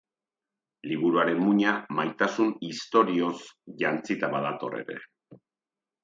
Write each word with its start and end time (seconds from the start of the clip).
Liburuaren 0.91 1.41
muina, 1.41 1.73
maitasun 1.99 2.49
istorioz 2.67 3.33
jantzita 3.83 4.31
badator 4.37 4.79
ere. 4.79 4.97